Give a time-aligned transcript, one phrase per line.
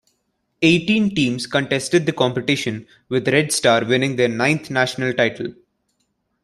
[0.63, 5.53] Eighteen teams contested the competition, with Red Star winning their ninth national title.